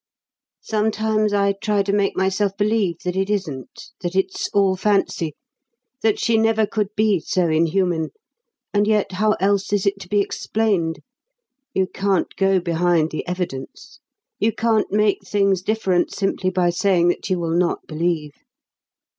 "Sometimes 0.63 1.31
I 1.31 1.51
try 1.51 1.83
to 1.83 1.93
make 1.93 2.17
myself 2.17 2.57
believe 2.57 2.97
that 3.03 3.15
it 3.15 3.29
isn't, 3.29 3.91
that 4.01 4.15
it's 4.15 4.49
all 4.49 4.75
fancy, 4.75 5.35
that 6.01 6.17
she 6.17 6.39
never 6.39 6.65
could 6.65 6.87
be 6.95 7.19
so 7.19 7.49
inhuman, 7.49 8.09
and 8.73 8.87
yet 8.87 9.11
how 9.11 9.33
else 9.33 9.71
is 9.71 9.85
it 9.85 9.99
to 9.99 10.07
be 10.07 10.19
explained? 10.19 11.01
You 11.75 11.85
can't 11.85 12.35
go 12.35 12.59
behind 12.59 13.11
the 13.11 13.27
evidence; 13.27 13.99
you 14.39 14.51
can't 14.51 14.91
make 14.91 15.21
things 15.23 15.61
different 15.61 16.11
simply 16.11 16.49
by 16.49 16.71
saying 16.71 17.09
that 17.09 17.29
you 17.29 17.37
will 17.37 17.55
not 17.55 17.85
believe." 17.85 18.31